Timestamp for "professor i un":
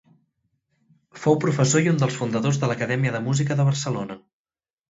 1.43-2.01